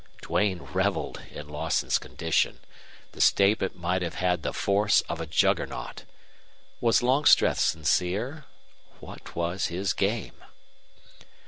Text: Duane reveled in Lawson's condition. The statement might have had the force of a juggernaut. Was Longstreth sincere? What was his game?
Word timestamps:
Duane 0.23 0.63
reveled 0.73 1.21
in 1.29 1.47
Lawson's 1.47 1.99
condition. 1.99 2.59
The 3.11 3.21
statement 3.21 3.75
might 3.75 4.01
have 4.01 4.15
had 4.15 4.41
the 4.41 4.51
force 4.51 5.01
of 5.01 5.21
a 5.21 5.27
juggernaut. 5.27 6.05
Was 6.79 7.03
Longstreth 7.03 7.59
sincere? 7.59 8.45
What 8.99 9.35
was 9.35 9.67
his 9.67 9.93
game? 9.93 10.41